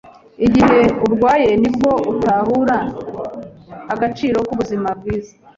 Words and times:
Igihe 0.47 0.79
urwaye 1.05 1.49
ni 1.61 1.69
bwo 1.75 1.91
utahura 2.11 2.77
agaciro 3.93 4.37
k'ubuzima 4.45 4.89
bwiza. 4.99 5.33